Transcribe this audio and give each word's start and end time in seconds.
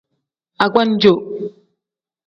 Agbannjo. 0.63 1.13